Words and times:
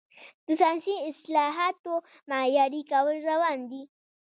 د 0.45 0.47
ساینسي 0.61 0.95
اصطلاحاتو 1.09 1.93
معیاري 2.29 2.81
کول 2.91 3.15
روان 3.29 3.57
دي. 3.71 3.83